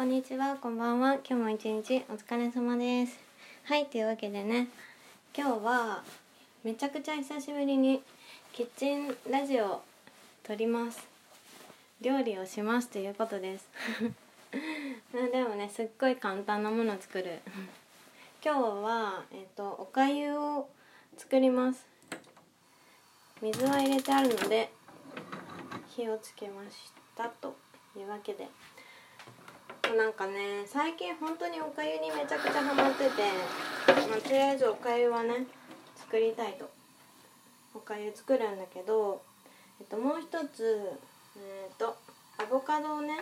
[0.00, 1.16] こんにちは、こんばんは。
[1.16, 3.18] 今日も一日お疲れ様です。
[3.64, 4.68] はい、というわけでね、
[5.36, 6.02] 今日は
[6.64, 8.02] めちゃくちゃ久しぶりに
[8.54, 9.82] キッチンラジオを
[10.42, 11.06] 撮ります。
[12.00, 13.68] 料理をしますということです。
[15.12, 17.40] でもね、すっごい簡単なもの作る。
[18.42, 20.70] 今日は、えっと、おかゆを
[21.18, 21.86] 作ります。
[23.42, 24.72] 水は入れてあるので、
[25.90, 27.54] 火をつけましたと
[27.94, 28.48] いうわけで。
[29.96, 33.10] なんかね最近本当におかゆにめちゃくちゃハマってて、
[33.86, 35.46] まあ、とりあえずおかゆはね
[35.96, 36.68] 作りたいと。
[37.74, 39.22] おかゆ作るんだけど、
[39.80, 40.98] えっと、もう一つ
[41.36, 41.96] えっ、と
[42.38, 43.14] アボカドをね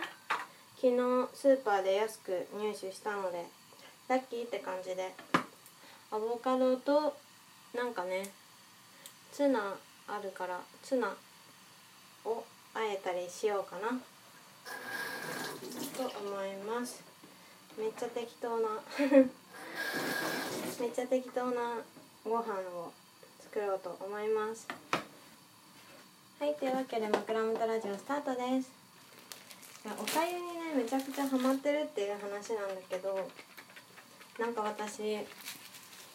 [0.75, 3.45] 昨日スーパーで安く入手したので
[4.07, 5.13] ラッキーって感じで。
[6.11, 7.15] アボカドと
[7.75, 8.31] なんかね
[9.31, 9.75] ツナ
[10.07, 11.15] あるからツナ
[12.25, 12.43] を
[12.73, 13.99] あえたりしようかな。
[15.99, 17.03] と思います。
[17.77, 18.69] めっちゃ適当な。
[20.79, 21.75] めっちゃ適当な
[22.23, 22.93] ご飯を
[23.43, 24.65] 作ろうと思います。
[26.39, 28.71] はいというわけで枕元ラジオスタートです。
[29.85, 33.29] おかゆにねめちゃくちゃハマってるっていう話なんだけど
[34.37, 35.17] なんか私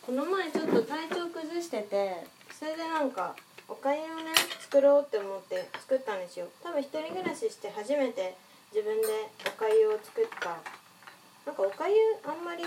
[0.01, 2.27] この前ちょっと体調崩してて
[2.59, 3.37] それでなんか
[3.69, 6.49] おかゆをね作ろうって思って作ったんですよ。
[6.63, 8.35] 多分一人暮らしして初めて
[8.73, 9.07] 自分で
[10.05, 10.61] 作った。
[11.47, 12.65] なんかおかゆあんまり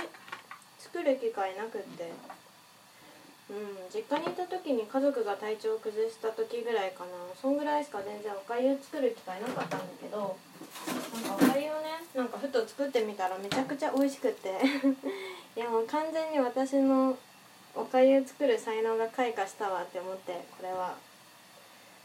[0.79, 2.11] 作る機会なくって。
[3.49, 7.11] うん実家にいた時に家族が体調を崩した時ぐらいかな。
[7.41, 10.35] そんぐらいしか全然おかゆ作る機会なかったんだけど。
[11.23, 14.49] なんかおかゆをねなんかふと作ってみたらめちゃくちゃ美味しくって。
[15.55, 17.17] いやもう完全に私の
[17.73, 20.95] おかゆ作る才能が開花したわって思ってこれは。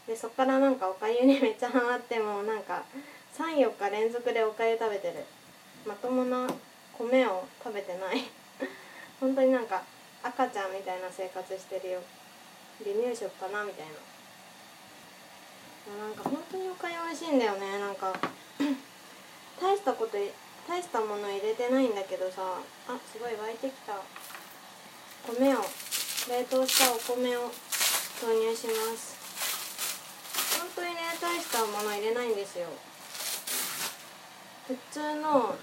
[0.07, 2.83] でそっからなんかおかゆにめっちゃハマってもうなんか
[3.37, 5.25] 34日連続でおかゆ食べてる。
[5.87, 6.47] まともな
[6.97, 8.29] 米を食べてない。
[9.19, 9.81] 本当になんか
[10.21, 12.01] 赤ちゃんみたいな生活してるよ。
[12.83, 13.93] 離乳食かなみたいな。
[16.05, 17.79] なんか本当におかゆ美味しいんだよね。
[17.79, 18.13] なんか
[19.59, 20.17] 大したこと
[20.67, 22.61] 大したもの入れてないんだけどさ。
[22.87, 23.95] あすごい沸いてきた。
[25.25, 25.61] 米を
[26.29, 27.51] 冷凍したお米を
[28.21, 29.17] 投入します。
[30.59, 32.67] 本当にね大したもの入れないんですよ。
[34.67, 35.55] 普通の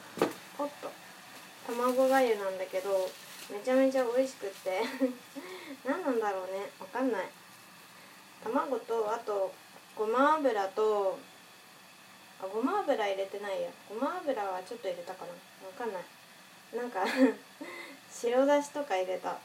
[0.59, 0.91] おっと
[1.66, 3.09] 卵がゆなんだけど
[3.50, 4.83] めちゃめちゃ美味しくって。
[5.84, 6.71] 何なんだろうね。
[6.78, 7.28] わかんない。
[8.44, 9.53] 卵とあと
[9.97, 11.19] ごま油と
[12.41, 13.71] あごま油入れてないや。
[13.89, 15.33] ごま油はちょっと入れたかな。
[15.66, 16.05] わかんない。
[16.77, 17.05] なんか
[18.12, 19.31] 白だしとか入れた。
[19.31, 19.39] あ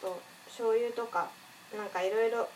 [0.00, 1.28] と醤油とか。
[1.76, 2.48] なんかいろいろ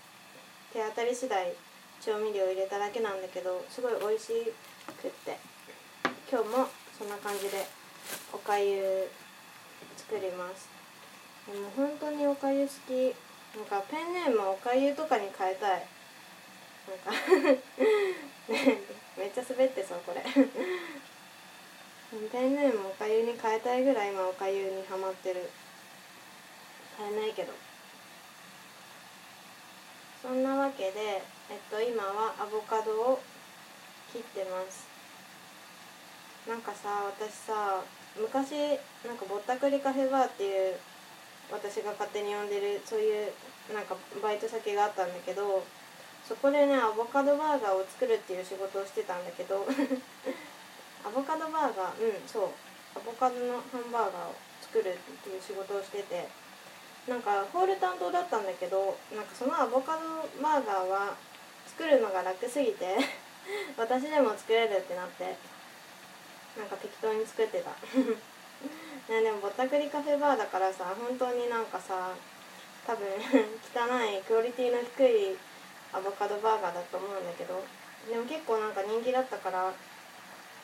[0.73, 1.53] 手当たり次第
[2.01, 4.53] 調味料入れただけなんだけどすごい美味しい
[4.93, 5.39] くって。
[6.31, 6.69] 今日も
[6.99, 7.67] そんな感じで
[8.33, 9.09] おかゆ
[9.97, 10.69] 作ります。
[11.51, 13.15] でも本当におかゆ好き。
[13.57, 15.87] なんかペンネームおかゆとかに変えたい。
[16.89, 17.11] なんか
[19.17, 20.23] めっちゃ滑ってそうこれ。
[22.31, 25.51] ペンネームおかゆに変えたいぐらい今おかゆにハマってる。
[26.97, 27.53] 変えないけど。
[30.21, 33.21] そんなわけでえっと今はアボカドを
[34.13, 34.87] 切ってます。
[36.49, 37.83] なんかさ私さ
[38.17, 38.53] 昔
[39.07, 40.77] なんかぼったくりカフェバーっていう
[41.53, 43.33] 私が勝手に呼んでるそういう
[43.75, 45.65] なんかバイト先があったんだけど
[46.27, 49.65] そこでねアボカドバーガーを作るっていう仕事をしてたんだけど
[51.07, 52.49] アボカドバーガーうんそう。
[52.97, 56.29] アボカドのハンバーガーを作るっていう仕事をしてて
[57.07, 60.01] なんかホール担当だったんだけどなんかそのアボカド
[60.43, 61.15] バーガーは
[61.67, 62.97] 作るのが楽すぎて
[63.77, 65.37] 私でも作れるってなって
[66.57, 67.71] なんか適当に作ってた。
[69.13, 72.11] ねでもぼったくりカフェバーだからさ本当になんかさ
[72.87, 73.07] 多分
[73.75, 75.39] 汚いクオリティの低い
[75.93, 77.63] アボカドバーガーだと思うんだけど
[78.09, 79.73] でも結構なんか人気だったから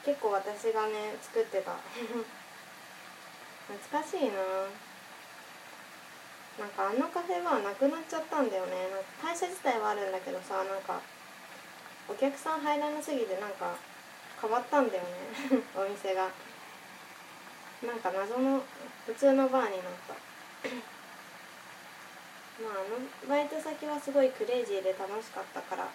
[0.05, 1.73] 結構私がね作ってた。
[3.67, 4.37] 懐かしいな。
[6.59, 8.89] なんかあのカフェバーなくなっちゃったんだよね。
[8.91, 11.01] なんか会社自体はあるんだけどさなんか
[12.09, 13.75] お客さん入らなすぎてなんか
[14.41, 15.09] 変わったんだよね。
[15.77, 16.29] お店が。
[17.83, 18.63] なんか謎の
[19.07, 20.15] 普通のバーになった。
[22.63, 25.89] まああのバイト先はすごいクレイジーで楽しかったから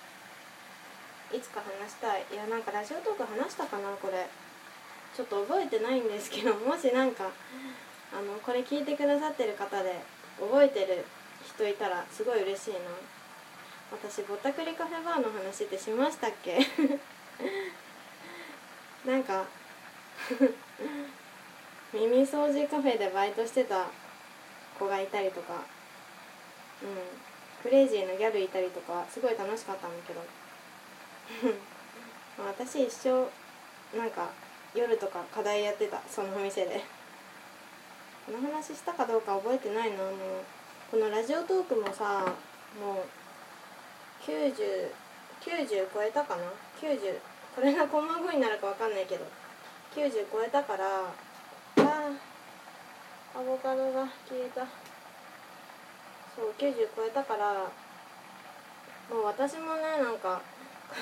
[1.31, 2.25] いつか話したい。
[2.31, 4.27] いやなんかラジオトーク話したかなこれ。
[5.15, 7.25] ちょっと覚えてないんですけど もしなんか
[8.13, 9.99] あのこれ聞いてくださってる方で
[10.39, 11.05] 覚えてる
[11.45, 12.79] 人いたらすごい嬉しいな。
[13.91, 16.59] 私ぼったくりカフェバーの話ってしましたっけ？
[19.05, 19.45] なんか
[21.93, 23.87] 耳掃除カフェでバイトしてた
[24.77, 25.53] 子がいたりとか
[26.83, 26.97] うん。
[27.63, 30.21] クレイジーなギャルいたりとかすごい楽しかったんだけど。
[32.45, 33.27] 私一生
[33.97, 34.29] なんか
[34.73, 36.81] 夜とか課題やってたそのお店で。
[38.25, 40.09] この話したかどうか覚えてないなもう。
[40.91, 42.25] このラジオトークもさ
[42.79, 43.05] もう
[44.25, 44.91] 9090
[45.41, 46.43] 90超えたかな
[46.81, 47.17] ？90
[47.55, 49.25] これがこんな風になるかわかんないけど。
[49.95, 50.85] 90超えたから
[51.77, 52.11] あ
[53.35, 54.65] アボカドが消えた。
[56.35, 57.53] そう90超えたから
[59.09, 60.41] もう私もねなんか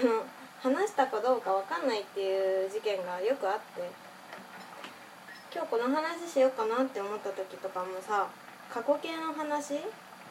[0.02, 0.24] この
[0.62, 4.08] 話したかどうかわかんないっていう事件がよくあって。
[5.54, 8.28] 今日この話しようかなって思った時とかもさ
[8.70, 9.80] 過去形の話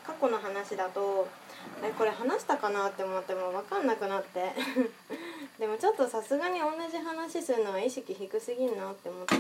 [0.07, 1.27] 過去の話だと
[1.83, 4.53] えこれ話したかなって思っても分かんなくなって。
[5.59, 9.35] でもちょっとさすがに同じ話するのは意識低すぎんなって思って。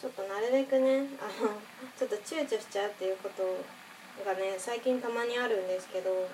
[0.00, 1.54] ちょっとなるべくねあの
[1.96, 3.44] ちょっと躊躇しちゃうっていうこと
[4.24, 6.26] がね最近たまにあるんですけど、うん、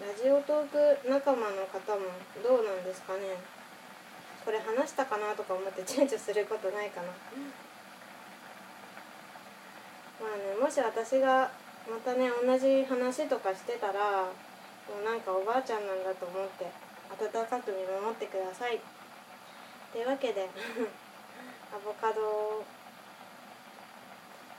[0.00, 2.06] ラジオトーク仲間の方も
[2.42, 3.38] どうなんですかね。
[4.44, 7.08] これ話したかなとか思って躊躇することないかな。
[10.20, 11.50] まあねもし私が
[11.88, 14.28] またね同じ話とかしてたら
[14.86, 16.68] もうなんかおばあちゃんなんだと思って
[17.08, 18.78] 温かく見守ってください。
[19.92, 20.46] というわけで
[21.74, 22.62] アボカド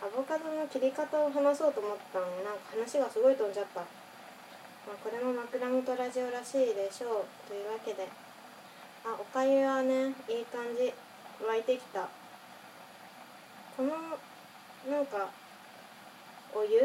[0.02, 3.86] アボカドの切り方を話そうと思ったのになんか話がすごい飛んじゃった、ま
[4.94, 7.48] あ、これも枕元ラジオらしいでしょう。
[7.48, 8.08] というわけで
[9.06, 10.94] あおかゆはねいい感じ。
[11.42, 12.08] 沸いてきた。
[13.76, 13.90] この
[14.90, 15.30] なんか
[16.54, 16.82] お湯？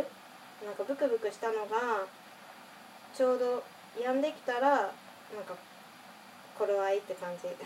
[0.64, 2.06] なんかブクブクしたのが
[3.14, 3.62] ちょうど
[3.98, 4.90] 止んできたらなん
[5.44, 5.54] か
[6.58, 7.48] 頃合いって感じ。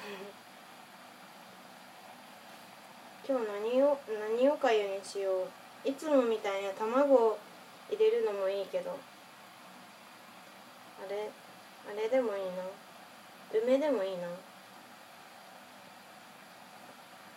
[3.28, 5.48] 今日何を何をかゆにしよう。
[5.84, 7.38] いつもみたいな卵
[7.88, 8.98] 入れるのもいいけど。
[11.04, 11.30] あれ
[11.88, 12.50] あれでもいいな。
[13.52, 14.28] 梅でもいいな。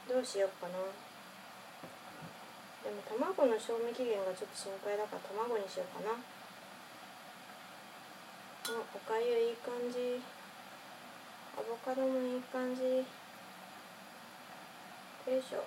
[0.07, 0.73] どうしよっかな。
[2.83, 6.19] でも卵の賞味期限がちょっと心配だから卵にしようかな。
[8.63, 10.19] あおかゆいい感じ。
[11.55, 12.83] アボカドもいい感じ。
[12.83, 13.07] よ
[15.39, 15.63] いしょ。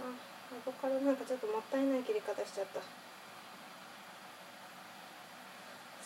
[0.00, 0.12] あ
[0.52, 2.80] アボカドなんかちょっともったいない切り方しちゃった。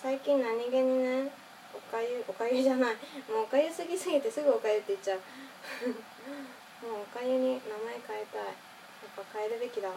[0.00, 1.30] 最近何気にね
[1.74, 2.94] おかゆおかゆじゃない。
[3.26, 5.20] もうおかゆすぎすぎてすぐおかゆって言っちゃう。
[6.82, 8.44] もうおかゆに名前変えたい。
[8.46, 8.54] やっ
[9.16, 9.88] ぱ変えるべきだ。
[9.90, 9.94] ね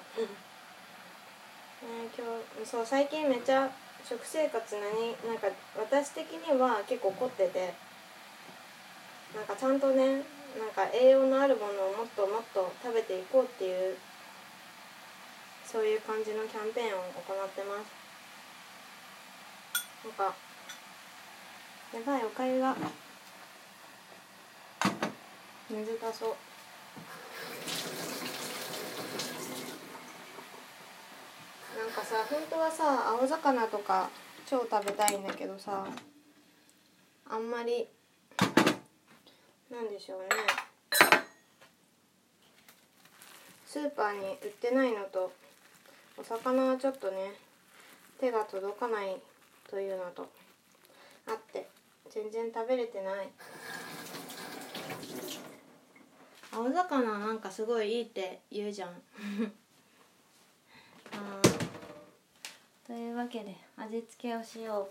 [2.17, 3.69] 今日そう最近めっちゃ
[4.07, 5.17] 食生活何？
[5.27, 5.47] なんか
[5.77, 7.73] 私的には結構凝ってて。
[9.35, 10.23] なんかちゃんとね
[10.57, 13.97] なんか栄養のあるものをもっともっと食べていこうっていう
[15.65, 17.91] そういう感じのキャンペーンを行ってます。
[20.05, 20.33] なんか
[21.93, 22.75] やばいおかゆが。
[25.69, 26.35] 水足そう。
[31.77, 34.09] なんかさ本当はさ青魚とか
[34.45, 35.85] 超食べたいんだけどさ
[37.29, 37.87] あんまり
[39.71, 40.27] なんでしょうね。
[43.65, 45.33] スーパーに売ってないのと
[46.17, 47.33] お魚はちょっとね
[48.21, 49.17] 手が届かない
[49.69, 50.29] というのと
[51.27, 51.67] あって
[52.09, 53.27] 全然食べれてない。
[56.53, 58.93] 青魚なんかすごいいいって言うじゃんあ
[62.85, 64.87] というわけで味付けをしよ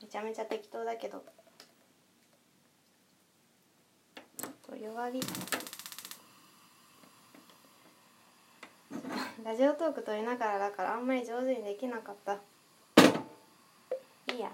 [0.00, 0.02] う。
[0.02, 1.22] めちゃめちゃ適当だけど。
[4.80, 5.20] 弱火。
[9.44, 12.38] ラジオトーク撮りながらだからあんまり上手にできなかった。
[14.32, 14.50] いいや。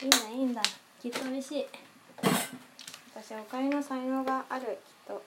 [0.00, 0.62] いいんだいいんだ。
[1.00, 1.66] きっと美味しい。
[3.14, 4.72] 私おかゆの才能があるきっ
[5.06, 5.22] と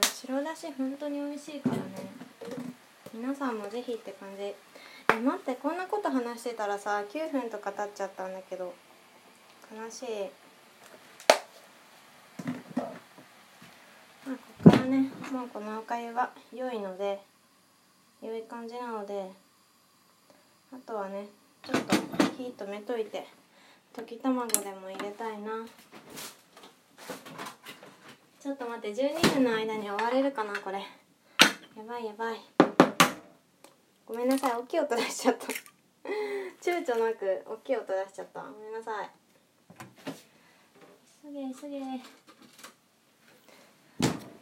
[0.00, 1.82] 白だし本当に美味しいからね。
[3.12, 4.42] 皆さんもぜひって感じ。
[4.42, 4.54] え
[5.20, 8.72] 待ってこんなこと話してたらさ9分とか経っちゃったんだけど。
[9.70, 10.06] 悲しい。
[14.26, 17.20] まあここからねもうこのおかゆは良いので
[18.22, 19.30] 良い感じなので
[20.72, 21.26] あとはね
[21.62, 21.96] ちょっと
[22.38, 23.26] 火止めといて
[23.94, 25.66] 溶き卵でも入れたいな。
[28.42, 30.78] ちょっと待って12分の間に終われるかなこれ。
[30.78, 30.84] や
[31.86, 32.40] ばいやばい。
[34.04, 35.46] ごめんなさい大きい音出しちゃった。
[36.60, 38.40] 躊躇なく大きい音出しちゃった。
[38.40, 39.10] ごめんなさい。
[41.22, 41.78] 急げ急げ。
[41.78, 41.94] な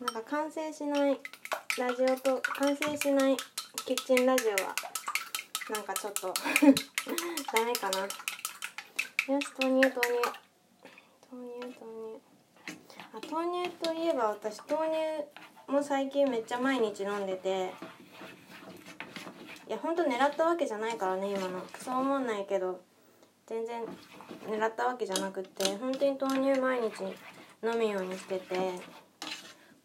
[0.06, 1.20] んか完成しない
[1.76, 3.36] ラジオと完成しない
[3.84, 4.74] キッチンラジオは
[5.74, 6.32] なんかちょっと
[7.52, 7.98] ダメかな。
[8.00, 8.08] よ
[9.42, 10.00] し豆乳豆乳
[11.30, 12.29] 豆乳豆乳
[13.12, 17.72] 豆乳といえば私豆乳も最近めっちゃ毎日飲んでて
[19.68, 21.60] いやほんと狙ったわけじゃないからね今の。
[21.78, 22.80] そう思わないけど
[23.46, 23.82] 全然
[24.48, 27.02] 狙ったわけじゃなくて本当に豆乳毎日
[27.62, 28.56] 飲むようにしてて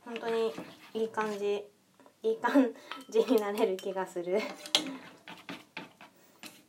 [0.03, 0.53] 本当に
[0.93, 1.65] いい感じ
[2.23, 2.71] いい感
[3.09, 4.37] じになれる気がする。
[4.37, 4.41] い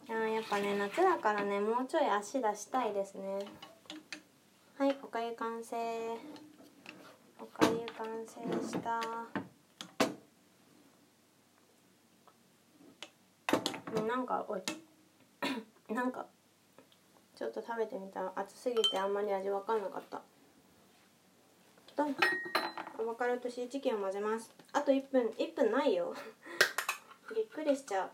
[0.09, 3.39] やっぱね夏だからねもうちょい足出したいですね。
[4.79, 5.77] はいおかゆ完成。
[8.27, 9.01] 成した。
[14.03, 14.63] なんかおい。
[15.93, 16.27] なんか
[17.35, 20.23] ちょっと食べてみたら熱すぎてあんまり味わかんなかった。
[21.97, 24.55] とアボカドとシーチキンを混ぜます。
[24.73, 26.15] あと1分1分ないよ。
[27.35, 28.11] びっくりしちゃう。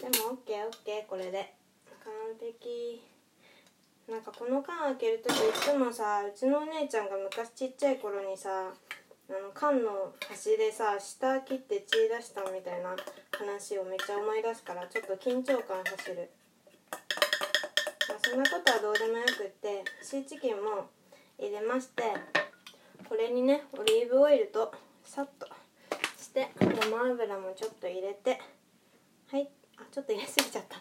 [0.00, 1.54] でも OKOK これで。
[2.04, 3.13] 完璧。
[4.08, 8.68] なんかこの缶開ける時いつもさうちのお姉ちゃんが昔ちっちゃい頃にさ
[9.30, 12.94] あの缶の端でさ下切って血出したみたいな
[13.32, 16.30] 話をめっちゃ思い出すからちょっと緊張感走る、
[16.92, 20.90] まあ、そんなことはどうでもよくってシーチキンも
[21.38, 22.02] 入れまして
[23.08, 24.70] これにねオリーブオイルと
[25.02, 25.48] さっと
[26.18, 28.38] してごま油もちょっと入れて
[29.30, 30.76] はいあちょっと入れすぎちゃった。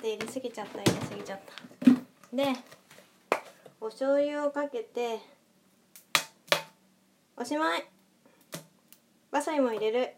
[0.00, 1.40] と入れすぎちゃった入れすぎちゃっ
[1.80, 2.36] た。
[2.36, 2.44] で
[3.80, 5.20] お醤油をかけて
[7.36, 7.84] おしまい。
[9.30, 10.14] わさびも入れる。